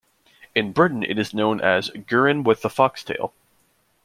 In 0.55 0.71
Britain 0.71 1.03
it 1.03 1.19
is 1.19 1.31
known 1.31 1.61
as 1.61 1.91
"Gurin 1.91 2.43
with 2.43 2.63
the 2.63 2.71
Foxtail". 2.71 3.35